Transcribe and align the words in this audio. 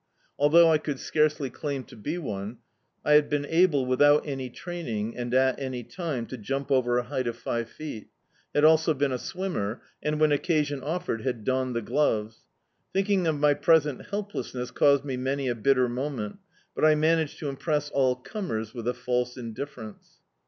Although 0.39 0.71
I 0.71 0.79
could 0.79 0.97
scarcely 0.99 1.51
claim 1.51 1.83
to 1.83 1.95
be 1.95 2.17
one, 2.17 2.57
I 3.05 3.21
bad 3.21 3.29
been 3.29 3.45
able, 3.45 3.85
without 3.85 4.25
any 4.27 4.49
training, 4.49 5.15
and 5.15 5.31
at 5.35 5.59
any 5.59 5.83
time, 5.83 6.25
to 6.25 6.37
jump 6.39 6.71
over 6.71 6.97
a 6.97 7.03
hci^t 7.03 7.27
of 7.27 7.37
five 7.37 7.69
feet; 7.69 8.07
had 8.55 8.63
also 8.65 8.95
been 8.95 9.11
a 9.11 9.19
swimmer, 9.19 9.83
and, 10.01 10.19
when 10.19 10.31
occasion 10.31 10.81
offered, 10.81 11.21
had 11.21 11.43
donned 11.43 11.75
the 11.75 11.83
gloves. 11.83 12.47
Thinking 12.91 13.27
of 13.27 13.37
my 13.37 13.53
present 13.53 14.07
helplessness 14.07 14.71
caused 14.71 15.05
me 15.05 15.17
many 15.17 15.47
a 15.47 15.53
bitter 15.53 15.87
moment, 15.87 16.39
but 16.73 16.83
I 16.83 16.95
managed 16.95 17.37
to 17.37 17.47
impress 17.49 17.91
all 17.91 18.15
comers 18.15 18.73
with 18.73 18.87
a 18.87 18.95
false 18.95 19.37
indifference. 19.37 20.19